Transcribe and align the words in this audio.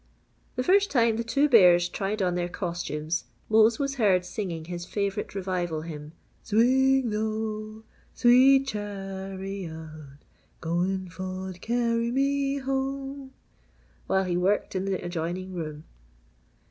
The 0.55 0.63
first 0.63 0.89
time 0.89 1.17
the 1.17 1.23
two 1.23 1.47
bears 1.47 1.87
tried 1.87 2.23
on 2.23 2.33
their 2.33 2.49
costumes, 2.49 3.25
Mose 3.49 3.77
was 3.77 3.97
heard 3.97 4.25
singing 4.25 4.65
his 4.65 4.83
favourite 4.83 5.35
revival 5.35 5.81
hymn, 5.83 6.13
"Swing 6.41 7.11
low, 7.11 7.83
sweet 8.15 8.65
chariot, 8.65 10.17
goin' 10.59 11.07
fo' 11.07 11.51
t'carry 11.51 12.09
me 12.11 12.57
home," 12.57 13.29
while 14.07 14.23
he 14.23 14.37
worked 14.37 14.75
in 14.75 14.85
the 14.85 15.05
adjoining 15.05 15.53
room. 15.53 15.83